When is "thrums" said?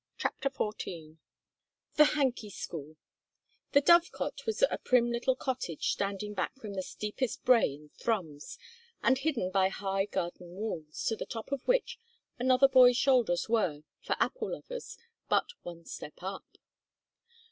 7.89-8.57